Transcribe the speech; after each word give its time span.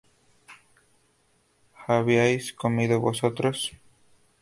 ¿habíais 1.85 2.53
comido 2.61 2.95
vosotros? 3.07 3.57